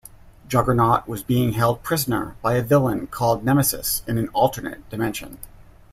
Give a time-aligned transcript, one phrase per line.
[0.47, 5.37] Juggernaut was being held prisoner by a villain called Nemesis in an alternate dimension.